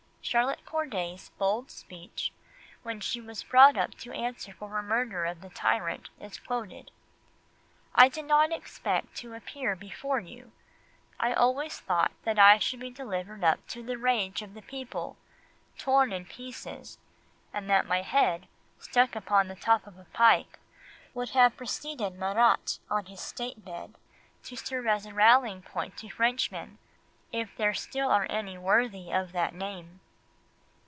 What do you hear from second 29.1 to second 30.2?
of that name."